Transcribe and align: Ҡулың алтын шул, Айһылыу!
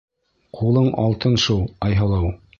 Ҡулың 0.61 0.87
алтын 1.03 1.39
шул, 1.45 1.63
Айһылыу! 1.91 2.35